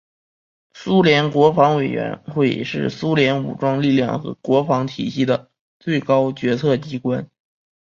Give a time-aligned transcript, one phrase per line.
[0.73, 7.29] 苏联国防委员会是苏联武装力量和国防体系的最高决策机关。